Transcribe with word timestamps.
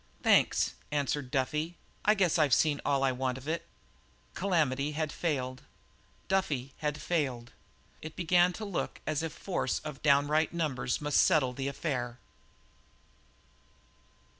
"Thanks," 0.23 0.73
answered 0.91 1.29
Duffy. 1.29 1.77
"I 2.03 2.15
guess 2.15 2.39
I've 2.39 2.55
seen 2.55 2.81
all 2.83 3.03
I 3.03 3.11
want 3.11 3.37
of 3.37 3.47
it." 3.47 3.67
Calamity 4.33 4.93
had 4.93 5.11
failed; 5.11 5.61
Duffy 6.27 6.73
had 6.79 6.99
failed. 6.99 7.51
It 8.01 8.15
began 8.15 8.51
to 8.53 8.65
look 8.65 8.99
as 9.05 9.21
if 9.21 9.31
force 9.31 9.77
of 9.81 10.01
downright 10.01 10.55
numbers 10.55 11.01
must 11.01 11.21
settle 11.21 11.53
the 11.53 11.67
affair. 11.67 12.17